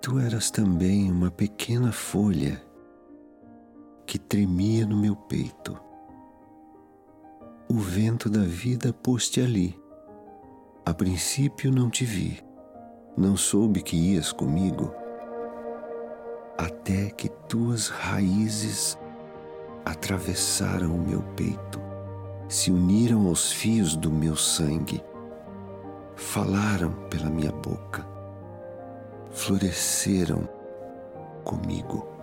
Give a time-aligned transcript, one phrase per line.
[0.00, 2.62] Tu eras também uma pequena folha
[4.06, 5.78] que tremia no meu peito.
[7.68, 9.78] O vento da vida pôs-te ali.
[10.86, 12.42] A princípio não te vi,
[13.14, 14.90] não soube que ias comigo,
[16.56, 18.96] até que tuas raízes
[19.84, 21.78] atravessaram o meu peito,
[22.48, 25.02] se uniram aos fios do meu sangue,
[26.16, 28.06] falaram pela minha boca,
[29.48, 30.46] floresceram
[31.42, 32.17] comigo.